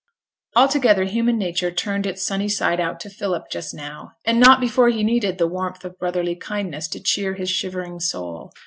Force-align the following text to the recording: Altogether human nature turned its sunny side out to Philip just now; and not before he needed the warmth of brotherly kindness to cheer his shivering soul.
Altogether 0.55 1.03
human 1.03 1.37
nature 1.37 1.69
turned 1.69 2.07
its 2.07 2.23
sunny 2.25 2.49
side 2.49 2.79
out 2.79 2.99
to 3.01 3.07
Philip 3.07 3.51
just 3.51 3.71
now; 3.71 4.13
and 4.25 4.39
not 4.39 4.59
before 4.59 4.89
he 4.89 5.03
needed 5.03 5.37
the 5.37 5.45
warmth 5.45 5.85
of 5.85 5.99
brotherly 5.99 6.35
kindness 6.35 6.87
to 6.87 6.99
cheer 6.99 7.35
his 7.35 7.51
shivering 7.51 7.99
soul. 7.99 8.51